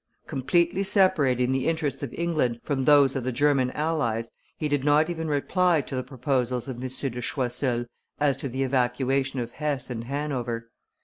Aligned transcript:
Completely 0.25 0.81
separating 0.81 1.51
the 1.51 1.67
interests 1.67 2.01
of 2.01 2.11
England 2.15 2.59
from 2.63 2.85
those 2.85 3.15
of 3.15 3.23
the 3.23 3.31
German 3.31 3.69
allies, 3.69 4.31
he 4.57 4.67
did 4.67 4.83
not 4.83 5.11
even 5.11 5.27
reply 5.27 5.79
to 5.81 5.95
the 5.95 6.01
proposals 6.01 6.67
of 6.67 6.77
M. 6.83 6.89
de 6.89 7.21
Choiseul 7.21 7.85
as 8.19 8.35
to 8.37 8.49
the 8.49 8.63
evacuation 8.63 9.39
of 9.39 9.51
Hesse 9.51 9.91
and 9.91 10.05
Hanover. 10.05 10.71